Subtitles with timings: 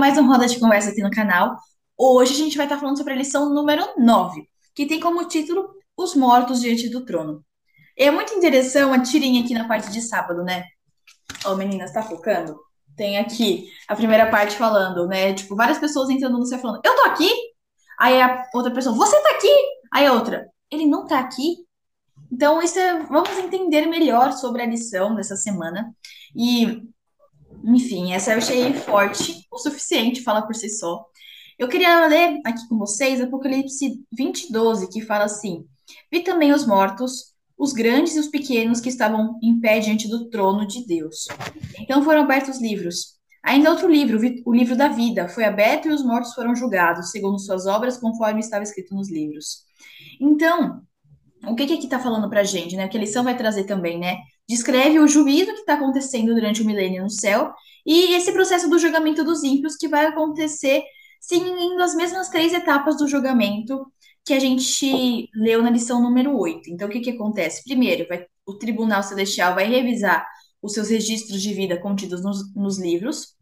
[0.00, 1.58] mais um Roda de Conversa aqui no canal.
[1.94, 5.74] Hoje a gente vai estar falando sobre a lição número 9, que tem como título
[5.94, 7.44] Os Mortos Diante do Trono.
[7.98, 10.64] É muito interessante a tirinha aqui na parte de sábado, né?
[11.44, 12.58] Ó, oh, meninas, tá focando?
[12.96, 15.34] Tem aqui a primeira parte falando, né?
[15.34, 17.30] Tipo, várias pessoas entrando no céu falando, eu tô aqui?
[17.98, 19.54] Aí a outra pessoa, você tá aqui?
[19.92, 21.56] Aí a outra, ele não tá aqui?
[22.32, 25.94] Então, isso é, vamos entender melhor sobre a lição dessa semana.
[26.34, 26.88] E
[27.64, 31.04] enfim, essa eu achei forte suficiente, fala por si só.
[31.58, 35.66] Eu queria ler aqui com vocês Apocalipse 20, 12, que fala assim:
[36.10, 40.30] Vi também os mortos, os grandes e os pequenos que estavam em pé diante do
[40.30, 41.28] trono de Deus.
[41.78, 43.20] Então foram abertos os livros.
[43.42, 47.38] Ainda outro livro, o livro da vida, foi aberto e os mortos foram julgados, segundo
[47.38, 49.64] suas obras, conforme estava escrito nos livros.
[50.20, 50.82] Então,
[51.44, 52.86] o que, que aqui está falando para a gente, né?
[52.88, 54.18] Que a lição vai trazer também, né?
[54.50, 57.54] Descreve o juízo que está acontecendo durante o milênio no céu
[57.86, 60.82] e esse processo do julgamento dos ímpios que vai acontecer
[61.20, 63.86] seguindo as mesmas três etapas do julgamento
[64.24, 66.68] que a gente leu na lição número 8.
[66.68, 67.62] Então, o que, que acontece?
[67.62, 70.26] Primeiro, vai, o Tribunal Celestial vai revisar
[70.60, 73.36] os seus registros de vida contidos nos, nos livros,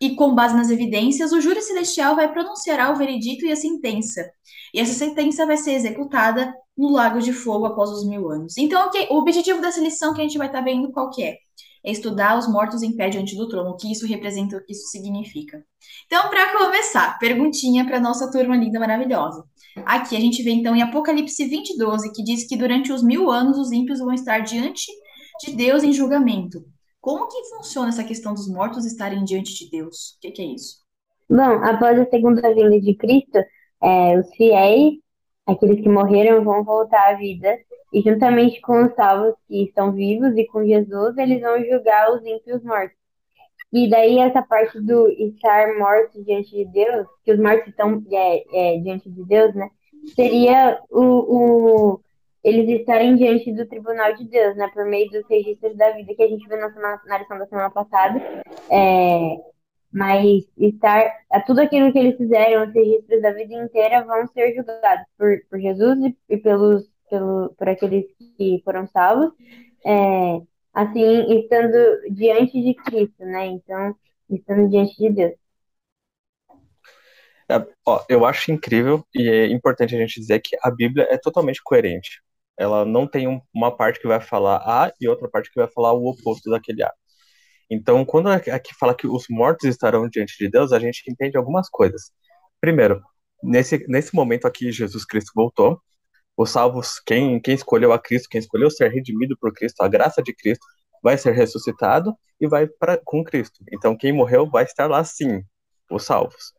[0.00, 4.28] e com base nas evidências, o júri celestial vai pronunciar o veredito e a sentença.
[4.72, 8.58] E essa sentença vai ser executada no Lago de Fogo após os mil anos.
[8.58, 11.22] Então, okay, o objetivo dessa lição que a gente vai estar tá vendo qual que
[11.22, 11.36] é?
[11.84, 14.72] É estudar os mortos em pé diante do trono, o que isso representa, o que
[14.72, 15.62] isso significa.
[16.06, 19.44] Então, para começar, perguntinha para nossa turma linda, maravilhosa.
[19.84, 23.30] Aqui a gente vê então em Apocalipse 20, 12, que diz que durante os mil
[23.30, 24.86] anos os ímpios vão estar diante
[25.44, 26.64] de Deus em julgamento.
[27.04, 30.16] Como que funciona essa questão dos mortos estarem diante de Deus?
[30.16, 30.78] O que, que é isso?
[31.28, 33.38] Bom, após a segunda vinda de Cristo,
[33.82, 34.94] é, os fiéis
[35.46, 37.58] aqueles que morreram vão voltar à vida,
[37.92, 42.24] e juntamente com os salvos que estão vivos e com Jesus, eles vão julgar os
[42.24, 42.96] ímpios mortos.
[43.70, 48.76] E daí essa parte do estar morto diante de Deus, que os mortos estão é,
[48.76, 49.68] é, diante de Deus, né?
[50.14, 52.00] Seria o, o,
[52.44, 54.68] eles estarem diante do tribunal de Deus, né?
[54.72, 57.46] Por meio dos registros da vida que a gente viu na, semana, na lição da
[57.46, 58.20] semana passada.
[58.70, 59.36] É,
[59.90, 64.54] mas estar a tudo aquilo que eles fizeram, os registros da vida inteira vão ser
[64.54, 68.04] julgados por, por Jesus e, e pelos pelo, por aqueles
[68.36, 69.32] que foram salvos,
[69.84, 70.40] é,
[70.72, 71.76] assim estando
[72.10, 73.46] diante de Cristo, né?
[73.46, 73.94] Então
[74.28, 75.34] estando diante de Deus.
[77.48, 81.18] É, ó, eu acho incrível e é importante a gente dizer que a Bíblia é
[81.18, 82.23] totalmente coerente.
[82.56, 85.68] Ela não tem um, uma parte que vai falar A e outra parte que vai
[85.68, 86.92] falar o oposto daquele A.
[87.70, 91.68] Então, quando aqui fala que os mortos estarão diante de Deus, a gente entende algumas
[91.68, 92.12] coisas.
[92.60, 93.02] Primeiro,
[93.42, 95.80] nesse, nesse momento aqui, Jesus Cristo voltou.
[96.36, 100.22] Os salvos, quem, quem escolheu a Cristo, quem escolheu ser redimido por Cristo, a graça
[100.22, 100.64] de Cristo,
[101.02, 103.64] vai ser ressuscitado e vai para com Cristo.
[103.72, 105.42] Então, quem morreu vai estar lá sim,
[105.90, 106.52] os salvos.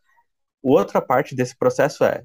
[0.62, 2.24] Outra parte desse processo é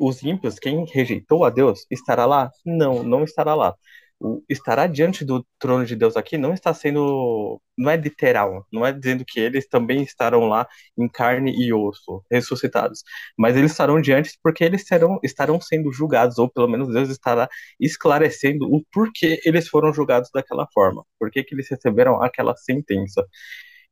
[0.00, 2.50] os ímpios, quem rejeitou a Deus, estará lá?
[2.64, 3.74] Não, não estará lá
[4.22, 8.86] o estará diante do trono de Deus aqui não está sendo, não é literal, não
[8.86, 10.66] é dizendo que eles também estarão lá
[10.96, 13.02] em carne e osso, ressuscitados,
[13.36, 17.48] mas eles estarão diante porque eles serão, estarão sendo julgados, ou pelo menos Deus estará
[17.80, 23.26] esclarecendo o porquê eles foram julgados daquela forma, por que eles receberam aquela sentença.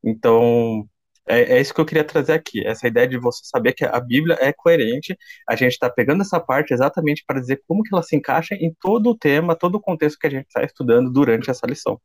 [0.04, 0.88] Então,
[1.30, 4.00] é, é, isso que eu queria trazer aqui, essa ideia de você saber que a
[4.00, 5.16] Bíblia é coerente,
[5.48, 8.74] a gente está pegando essa parte exatamente para dizer como que ela se encaixa em
[8.80, 12.00] todo o tema, todo o contexto que a gente está estudando durante essa lição.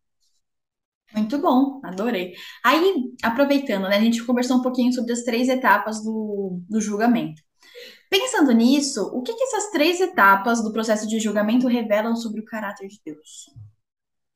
[1.15, 2.33] Muito bom, adorei.
[2.63, 7.41] Aí, aproveitando, né, a gente conversou um pouquinho sobre as três etapas do, do julgamento.
[8.09, 12.45] Pensando nisso, o que, que essas três etapas do processo de julgamento revelam sobre o
[12.45, 13.49] caráter de Deus?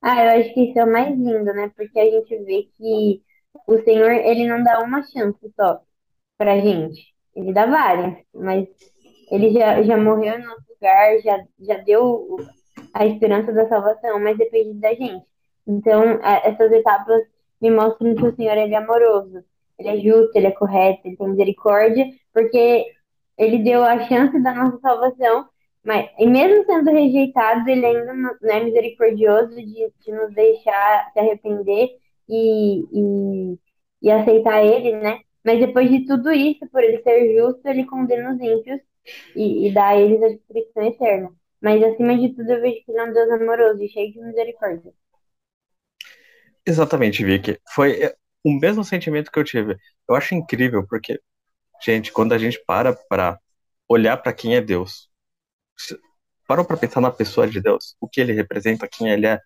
[0.01, 1.71] Ah, eu acho que isso é o mais lindo, né?
[1.75, 3.21] Porque a gente vê que
[3.67, 5.81] o Senhor, ele não dá uma chance só
[6.37, 7.13] pra gente.
[7.35, 8.67] Ele dá várias, mas
[9.31, 12.37] ele já, já morreu em nosso lugar, já, já deu
[12.93, 15.25] a esperança da salvação, mas depende da gente.
[15.67, 17.21] Então, essas etapas
[17.61, 19.43] me mostram que o Senhor ele é amoroso,
[19.77, 22.85] ele é justo, ele é correto, ele tem misericórdia, porque
[23.37, 25.47] ele deu a chance da nossa salvação,
[25.83, 31.19] mas e mesmo sendo rejeitado, ele ainda não é misericordioso de, de nos deixar se
[31.19, 31.89] arrepender
[32.29, 33.59] e, e,
[34.03, 35.21] e aceitar ele, né?
[35.43, 38.79] Mas depois de tudo isso, por ele ser justo, ele condena os ímpios
[39.35, 41.29] e, e dá a eles a destruição eterna.
[41.61, 44.21] Mas acima de tudo, eu vejo que ele é um Deus amoroso e cheio de
[44.21, 44.93] misericórdia.
[46.65, 47.59] Exatamente, Vicky.
[47.73, 49.77] Foi é, o mesmo sentimento que eu tive.
[50.07, 51.19] Eu acho incrível, porque,
[51.81, 53.39] gente, quando a gente para para
[53.87, 55.09] olhar para quem é Deus,
[56.47, 59.39] parou para pensar na pessoa de Deus, o que ele representa, quem ele é,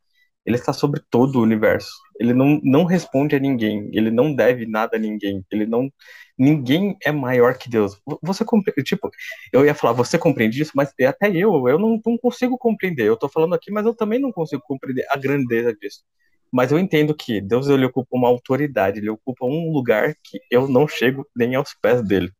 [0.45, 1.92] Ele está sobre todo o universo.
[2.19, 3.90] Ele não, não responde a ninguém.
[3.94, 5.44] Ele não deve nada a ninguém.
[5.51, 5.90] Ele não.
[6.38, 8.00] Ninguém é maior que Deus.
[8.22, 8.84] Você compreende?
[8.84, 9.10] Tipo,
[9.51, 13.07] eu ia falar, você compreende isso, mas até eu, eu não, não consigo compreender.
[13.07, 16.04] Eu tô falando aqui, mas eu também não consigo compreender a grandeza disso.
[16.51, 20.68] Mas eu entendo que Deus ele ocupa uma autoridade, ele ocupa um lugar que eu
[20.68, 22.31] não chego nem aos pés dele.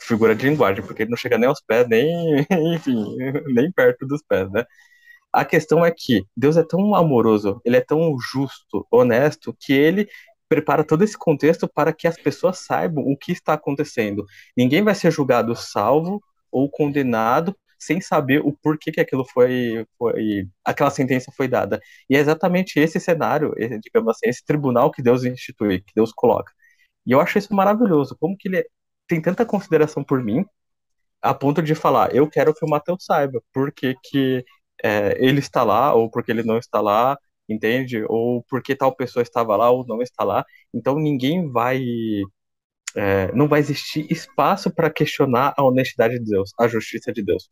[0.00, 2.06] Figura de linguagem, porque ele não chega nem aos pés, nem,
[2.74, 3.04] enfim,
[3.52, 4.64] nem perto dos pés, né?
[5.32, 10.08] A questão é que Deus é tão amoroso, ele é tão justo, honesto, que ele
[10.48, 14.26] prepara todo esse contexto para que as pessoas saibam o que está acontecendo.
[14.56, 20.46] Ninguém vai ser julgado salvo ou condenado sem saber o porquê que aquilo foi, foi
[20.64, 21.80] aquela sentença foi dada.
[22.08, 26.12] E é exatamente esse cenário, esse, digamos assim, esse tribunal que Deus institui, que Deus
[26.12, 26.52] coloca.
[27.06, 28.66] E eu acho isso maravilhoso, como que ele
[29.08, 30.44] tem tanta consideração por mim,
[31.22, 34.44] a ponto de falar, eu quero que o Mateus saiba, porque que
[34.82, 37.18] é, ele está lá ou porque ele não está lá,
[37.48, 38.04] entende?
[38.08, 40.44] Ou porque tal pessoa estava lá ou não está lá.
[40.72, 41.80] Então ninguém vai.
[42.96, 47.48] É, não vai existir espaço para questionar a honestidade de Deus, a justiça de Deus.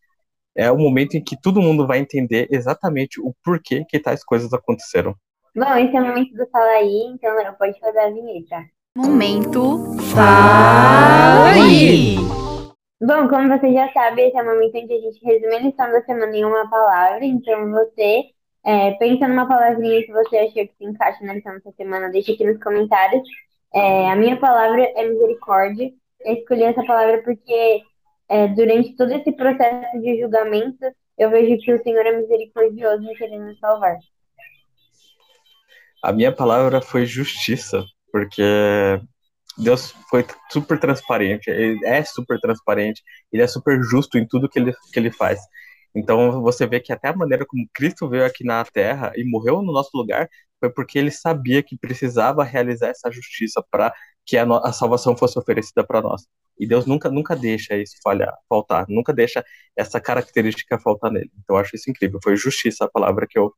[0.54, 4.52] É o momento em que todo mundo vai entender exatamente o porquê que tais coisas
[4.52, 5.14] aconteceram.
[5.54, 8.64] Bom, esse é o momento do Fala aí, então não pode fazer a vinheta.
[8.96, 12.37] Momento Fala aí!
[13.00, 15.58] Bom, como você já sabe, esse é o momento em que a gente resume a
[15.60, 17.24] lição da semana em uma palavra.
[17.24, 18.24] Então, você
[18.64, 22.32] é, pensa numa palavrinha que você achou que se encaixa na lição dessa semana, deixa
[22.32, 23.22] aqui nos comentários.
[23.72, 25.92] É, a minha palavra é misericórdia.
[26.24, 27.82] Eu escolhi essa palavra porque
[28.28, 30.84] é, durante todo esse processo de julgamento,
[31.16, 33.96] eu vejo que o Senhor é misericordioso em querer nos salvar.
[36.02, 38.42] A minha palavra foi justiça, porque
[39.58, 43.02] Deus foi super transparente, ele é super transparente,
[43.32, 45.40] ele é super justo em tudo que ele, que ele faz.
[45.94, 49.62] Então você vê que até a maneira como Cristo veio aqui na Terra e morreu
[49.62, 50.28] no nosso lugar
[50.60, 53.92] foi porque ele sabia que precisava realizar essa justiça para
[54.26, 56.26] que a, a, salvação fosse oferecida para nós.
[56.58, 59.44] E Deus nunca nunca deixa isso falhar, faltar, nunca deixa
[59.76, 61.30] essa característica faltar nele.
[61.38, 62.20] Então eu acho isso incrível.
[62.22, 63.52] Foi justiça a palavra que eu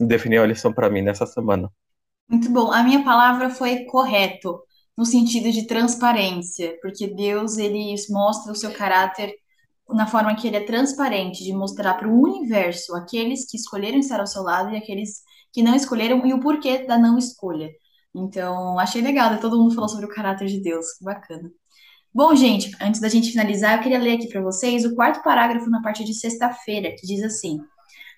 [0.00, 1.70] defini a lição para mim nessa semana.
[2.28, 2.72] Muito bom.
[2.72, 4.62] A minha palavra foi correto
[4.96, 9.34] no sentido de transparência, porque Deus ele mostra o seu caráter
[9.88, 14.20] na forma que ele é transparente, de mostrar para o universo aqueles que escolheram estar
[14.20, 17.70] ao seu lado e aqueles que não escolheram e o porquê da não escolha.
[18.14, 19.38] Então, achei legal, né?
[19.38, 21.50] todo mundo falou sobre o caráter de Deus, que bacana.
[22.12, 25.68] Bom, gente, antes da gente finalizar, eu queria ler aqui para vocês o quarto parágrafo
[25.68, 27.58] na parte de sexta-feira, que diz assim: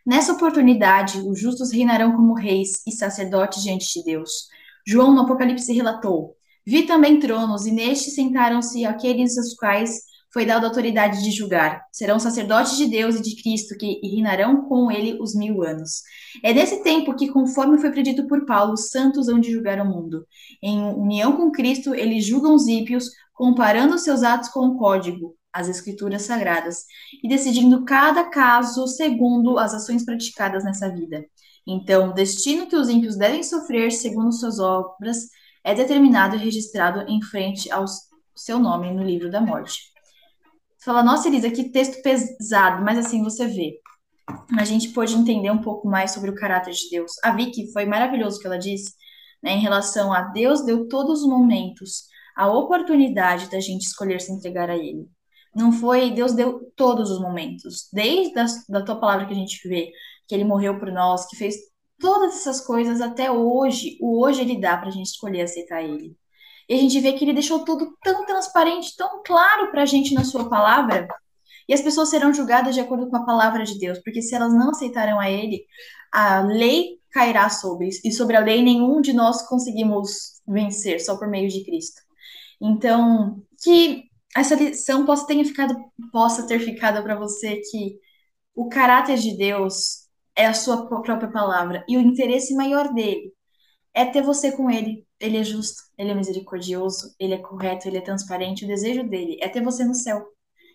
[0.04, 4.48] Nessa oportunidade, os justos reinarão como reis e sacerdotes diante de Deus.
[4.86, 6.35] João no Apocalipse relatou:
[6.66, 10.00] Vi também tronos, e nestes sentaram-se aqueles aos quais
[10.32, 11.80] foi dada autoridade de julgar.
[11.92, 16.02] Serão sacerdotes de Deus e de Cristo, que reinarão com ele os mil anos.
[16.42, 19.88] É nesse tempo que, conforme foi predito por Paulo, os santos hão de julgar o
[19.88, 20.26] mundo.
[20.62, 25.68] Em união com Cristo, eles julgam os ímpios, comparando seus atos com o código, as
[25.68, 26.84] escrituras sagradas,
[27.22, 31.24] e decidindo cada caso segundo as ações praticadas nessa vida.
[31.66, 35.28] Então, o destino que os ímpios devem sofrer segundo suas obras
[35.66, 37.84] é determinado e registrado em frente ao
[38.36, 39.80] seu nome no livro da morte.
[40.78, 43.80] Você fala, nossa, Elisa, que texto pesado, mas assim você vê.
[44.56, 47.12] A gente pôde entender um pouco mais sobre o caráter de Deus.
[47.24, 48.94] A Vicky foi maravilhoso o que ela disse,
[49.42, 52.04] né, em relação a Deus deu todos os momentos
[52.36, 55.08] a oportunidade da gente escolher se entregar a Ele.
[55.52, 59.66] Não foi, Deus deu todos os momentos, desde a, da tua palavra que a gente
[59.68, 59.90] vê,
[60.28, 61.56] que Ele morreu por nós, que fez
[61.98, 66.16] todas essas coisas até hoje, o hoje ele dá para a gente escolher aceitar ele.
[66.68, 70.14] E a gente vê que ele deixou tudo tão transparente, tão claro para a gente
[70.14, 71.06] na sua palavra.
[71.68, 74.52] E as pessoas serão julgadas de acordo com a palavra de Deus, porque se elas
[74.52, 75.64] não aceitarão a ele,
[76.12, 77.88] a lei cairá sobre.
[78.04, 82.02] E sobre a lei nenhum de nós conseguimos vencer, só por meio de Cristo.
[82.60, 84.04] Então, que
[84.36, 85.76] essa lição possa ter ficado,
[86.12, 87.98] possa ter ficado para você que
[88.54, 90.05] o caráter de Deus
[90.36, 91.84] é a sua própria palavra.
[91.88, 93.32] E o interesse maior dele
[93.94, 95.06] é ter você com ele.
[95.18, 98.64] Ele é justo, ele é misericordioso, ele é correto, ele é transparente.
[98.64, 100.26] O desejo dele é ter você no céu.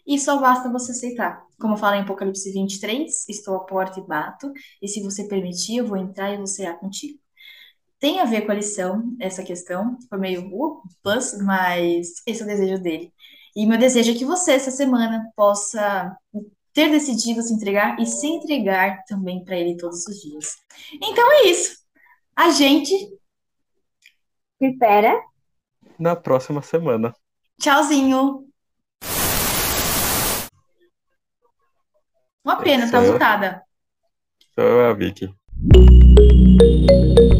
[0.06, 1.46] E só basta você aceitar.
[1.60, 4.52] Como fala em Apocalipse 23, estou à porta e bato,
[4.82, 7.20] e se você permitir, eu vou entrar e vou cear contigo.
[8.00, 12.44] Tem a ver com a lição, essa questão, foi meio uh, plus, mas esse é
[12.46, 13.14] o desejo dele.
[13.56, 16.18] E meu desejo é que você, essa semana, possa
[16.74, 20.56] ter decidido se entregar e se entregar também para Ele todos os dias.
[20.94, 21.80] Então é isso.
[22.36, 22.94] A gente
[24.60, 25.20] espera
[26.00, 27.14] na próxima semana.
[27.60, 28.48] Tchauzinho.
[32.44, 33.64] Uma pena, tá mutada.
[34.56, 35.32] Sou a Vicky.
[35.54, 37.31] Música